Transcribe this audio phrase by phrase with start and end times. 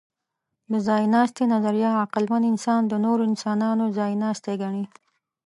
[0.71, 4.85] د ځایناستي نظریه عقلمن انسان د نورو انسانانو ځایناستی ګڼي.